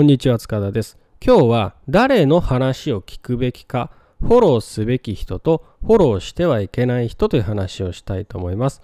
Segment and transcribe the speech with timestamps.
[0.00, 3.90] こんにちは塚田です今日は誰の話を聞くべきか
[4.22, 8.80] フォローすべき人とフォローしてはいけない人という話をしたいと思います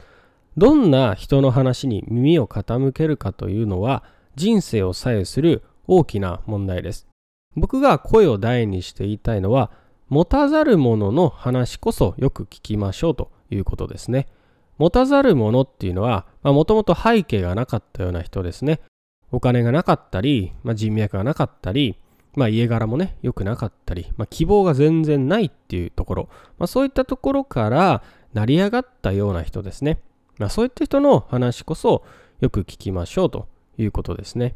[0.58, 7.06] どんな人の話に耳を傾けるかというのは人生を左右する大きな問題です
[7.54, 9.70] 僕が声を大にして言いたいのは
[10.10, 14.26] 持たざる者の話こそよく聞きましょうということですね。
[14.76, 18.80] 持たざる者っていうのは、もともと背景がなかったような人ですね。
[19.32, 21.98] お金がなかったり、まあ、人脈がなかったり、
[22.34, 28.02] まあ、家柄もね、良くなかったり、まあ、希望が全然ないっていうところ、まあ、そういったところから
[28.34, 29.98] 成り上がったような人ですね。
[30.38, 32.04] まあ、そういった人の話こそ
[32.40, 34.54] よく聞きましょうということですね。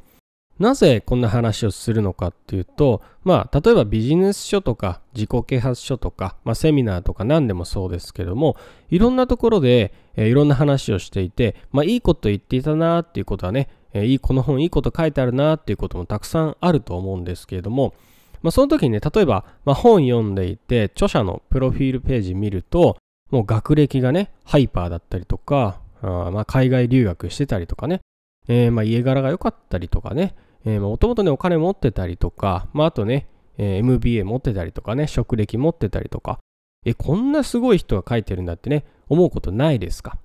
[0.61, 8.57] なぜこんな話をするのかっていうと、まあ、例えばビジネス書とか自己啓発書とか、まあ、セミナーとか何でもそうですけども、
[8.91, 17.95] いろんなところで、えー、いろんな話をしていて、まあ、いいこと言っていたなっていうことはね、えー、いい、この本いいこと書いてあるなっていうこともたくさんあると思うんですけれども、
[18.43, 22.99] まあ、その時にね、例えば、まあ、本読んでいて、著者のプロフィールページ見ると、
[23.31, 28.01] もう学歴がね、ハイパーだったりとか、あまあ海外留学してたりとかね、
[28.49, 33.27] えー、まあ家柄が良かったりとかね、もともとね、お金持ってたりとか、まあ、あとね、
[33.59, 36.39] えー、MBA 持ってたりとかね、職歴持ってたりとか、
[36.85, 40.19] え、こんなすごい人が書いてるんだってね、思うことないですか？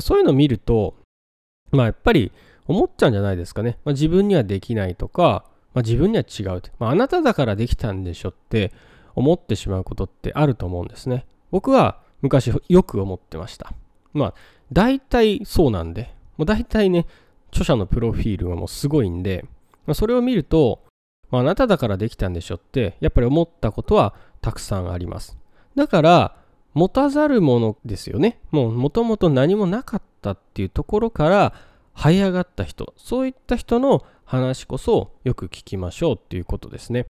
[0.00, 0.94] そういうのを見ると、
[1.70, 2.32] まあ、やっぱり
[2.66, 3.78] 思っちゃうんじゃないですかね。
[3.84, 8.72] まあ、自分にはできないとか、まあ、自分には違うって、まあ、あなただからできたんでしょって
[9.14, 11.26] 思ってしまうことってあると思うんですね。
[11.50, 13.72] 僕は昔よく思ってました。
[14.12, 14.34] まあ、
[14.72, 17.06] 大体そうなんで、もう大体ね、
[17.50, 19.44] 著者のプロフィールがもうすごいんで、
[19.94, 20.84] それを見ると、
[21.30, 25.36] まあ、あなただからできたんでしょってやっぱり思ったことはたくさんあります。
[25.74, 26.36] だから
[26.74, 28.40] 持たざるものですよね。
[28.50, 31.54] もうもともと何もなかったっていうところから
[31.94, 37.06] 這い上がった人、そういった人の話こそよく聞きましょうっていうことですね。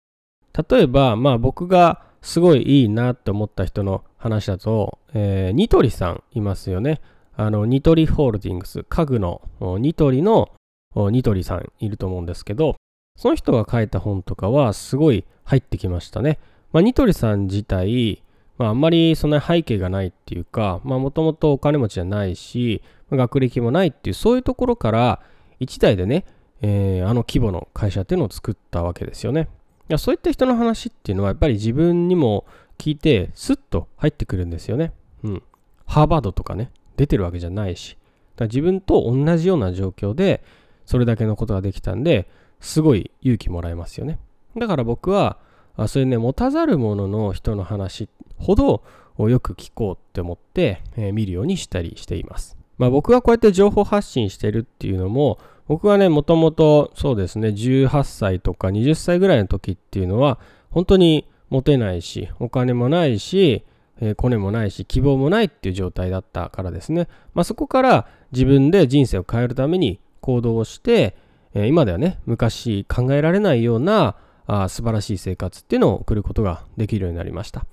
[0.69, 7.01] 例えば、まあ僕がすごいいいなって思った人の話だと、えー、ニトリさんいますよね。
[7.36, 9.41] あの、ニトリホールディングス、家具の
[9.79, 10.51] ニトリの
[10.95, 12.77] ニトリさんいると思うんですけど、
[13.17, 16.39] その人が書いた本とかはすごい入ってきましたね。
[16.73, 18.23] まあ、ニトリさん自体、
[18.58, 25.20] まあ、あんまりそんな背景がないっていうか、もともとお金持ちじゃないし、学歴もないっていう、そういうところから、
[25.61, 26.25] 一代でね、
[26.63, 29.48] えー、あの規模の会社っていうのを作ったわけですよね。
[29.89, 32.47] いやそういった人の話っていうのは、やっぱり自分にも
[32.79, 34.92] 聞いて、スッと入ってくるんですよね。
[35.23, 35.42] うん。
[35.86, 37.98] ハーバードとかね、出てるわけじゃないし。
[38.36, 40.42] だ自分と同じような状況で、
[40.85, 42.29] それだけのことができたんで、
[42.61, 44.19] すごい勇気もらえますよね。
[44.57, 45.39] だから僕は、
[45.77, 48.83] あそういうね、持たざる者の人の話ほど
[49.19, 52.57] よく聞こうって思って、えー、見るようにしたりしています。
[52.79, 55.39] まあ僕がこうやって情報発信してるっていうのも、
[55.69, 60.39] 僕はね、もともとそうですね、18歳とか20歳ぐらいの時っていうのは、
[60.71, 63.65] 本当にモテないし、お金もないし、
[64.01, 67.09] えー、コネもないし、希望もないっていう状態だったからですね。
[67.35, 71.15] まあそこから自分で人生を変えるために行動をして、
[71.55, 74.17] え今ではね、昔考えられないような
[74.47, 77.67] あ素晴らしい生活っていうのを送ることができるようになりました。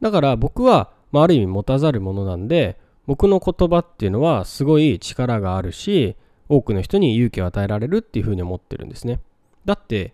[0.00, 6.16] だから僕は、まあ、ある意味持たざるものなんで、僕の言葉っていうのはすごい力があるし、
[6.48, 9.20] 多くの人に勇気を与えられるっていうふうに思ってるんですね。
[9.64, 10.12] だって、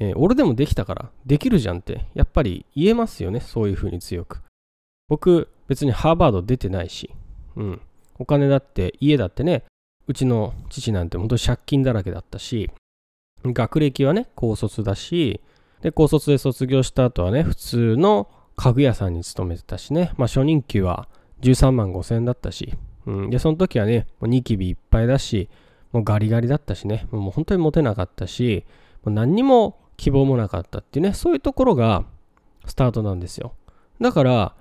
[0.00, 3.40] えー、俺でもできたからできるじゃんってやっぱり言えますよね。
[3.40, 4.42] そういうふうに強く。
[5.08, 7.10] 僕別にハーバード出てないし、
[7.56, 7.80] うん。
[8.18, 9.64] お金だって家だってね、
[10.08, 12.70] うちの父なんて本当に借金だらけだったし、
[13.44, 15.40] 学歴はね、高卒だし、
[15.82, 21.08] で、高卒で卒業した後はね、普通の家具屋さんに勤めてたしね、まあ初任給は
[21.42, 22.72] 13万5千円だったし、
[23.06, 25.48] うん、で、その時はね、もうニキビいっぱいだし、
[25.92, 28.64] もうガリガリだったしね、もう本当にモテなかったし、
[29.04, 32.04] もう何にも希望もなかったっていうね、そういうところが
[32.66, 33.52] スタートなんですよ。
[34.00, 34.54] だから、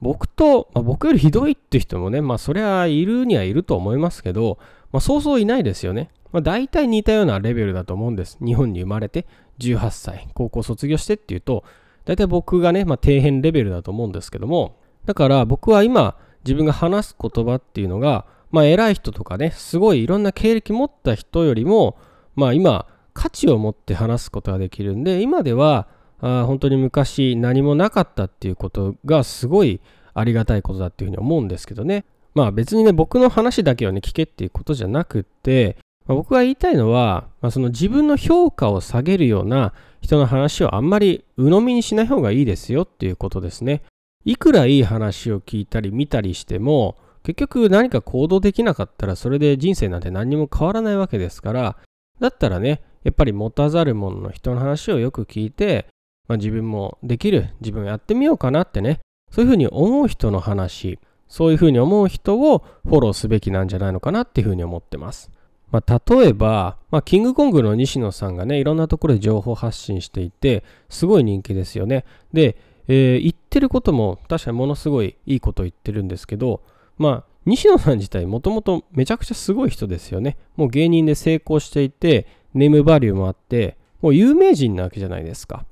[0.00, 4.58] 僕と、まあ、僕よりひどいって人もね、まあそりゃいるにはいると思いますけど、
[4.92, 6.10] まあ、そうそういないですよね。
[6.32, 8.38] まあ、大体似たようなレベルだと思うんです。
[8.44, 9.26] 日本に生まれて
[9.58, 11.64] 18歳、高校卒業してっていうと、
[12.04, 21.96] 大体僕がね、まあ、底辺レベルだと思うんですけども、だから僕は今、自分が話す言葉っていうのが、まあ、偉い人とかね、すごいいろんな経歴持った人よりも、
[22.34, 25.88] まあ、今、価値を持って話すことができるんで、今では、
[26.20, 29.80] あ本当に昔何もなかったっていうことがすごい
[30.14, 32.04] ありがたいことだっていうふうに思うんですけどね。
[32.34, 35.76] まあ別にね、僕の話だけをね、聞けっていうことじゃなくって、
[36.06, 43.82] まあ、僕が言いたいのは、まあ、その自分の評価を下げるような人の話をあんまり鵜呑みにしない方がいいですよっていうことですね。
[44.24, 51.76] いくらいい話を聞いたり見たりしても、結局何か行動できなかったらそれで人生なんて何にも変わらないわけですから、
[52.18, 55.86] だったらね、やっぱり持たざる者の人の話をよく聞いて、
[56.30, 59.00] まあ、自分もできる、自分やってみようかなってね、
[59.32, 65.32] そういうふうに思う人の話、そういうふうに思う人をフォローすべきなんじゃないのかなっていうふうに思ってます。
[65.72, 72.04] まあ、例えば、まあ、キングコングの西野さんがね、いろんなところで情報発信していて、すごい人気ですよね。
[72.32, 72.56] で、
[72.86, 76.62] えー、言ってることも確かにものすごいいいこと言ってるんですけど、
[76.96, 80.36] まあ、西野さん自体もともとめちゃくちゃすごい人ですよね。
[80.54, 85.66] もう芸人で成功していて、ネームバリューもあって、もう有名人なわけじゃないですか。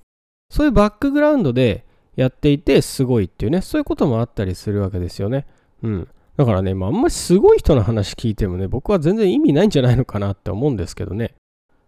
[0.50, 1.84] そういうバックグラウンドで
[2.16, 5.46] やっていてすごいっていうね、そういうこともあったりするわけですよね。
[5.82, 6.08] うん。
[6.36, 11.34] だからね、まあ、あんまりすごい人の話聞いてもね、僕は全然意味ないんじゃないのかなって思うんですけどね。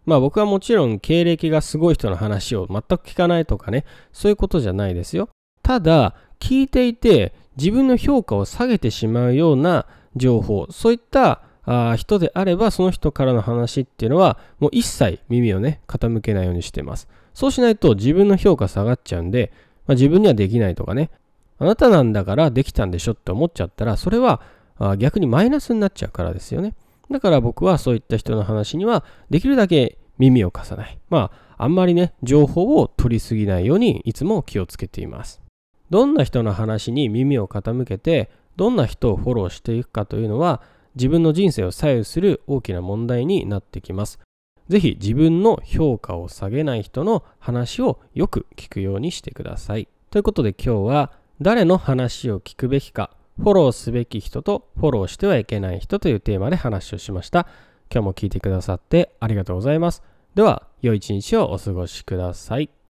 [0.06, 5.28] まあ僕はもちろん経歴がすごい人の話を全く聞かないとかね、そういうことじゃないですよ。
[5.62, 9.86] ただ、聞いていて自分の評価を下げてしまうような
[10.16, 17.08] 情報、そういったあ人であれば、その人からの話っていうのは、もう一切耳をね、傾けないようにしてます。
[17.34, 19.52] そうしないと自分の評価下がっちゃうんで、
[19.86, 21.10] まあ、自分にはできないとかね、
[21.58, 24.40] あなたなんだからできたんでしょって思っちゃったら、それは
[24.78, 26.74] あ逆にマイナスになっちゃうからですよね。
[27.10, 30.98] だから僕はそういった人の話にはできるだけ耳を貸さない。
[31.10, 35.42] まあ、あんまりね、情報を取りすぎないようにいつも気をつけています。
[35.90, 40.62] どんな人の話に耳を傾けて、どんな人をフォローしていくかというのは、
[40.94, 44.19] 自分の人生を左右する大きな問題になってきます。
[44.69, 49.88] ぜひ自分の評価を下げない人の話をよく聞くようにしてください。
[50.10, 57.48] ということで今日は誰の話を聞くべきか、フォローすべき人とフォローしてはいけない人というテーマで話をしました。
[57.93, 60.02] 今日も聞いてくださってありがとうございます。
[60.34, 62.70] では、良い一日をお過ごしください。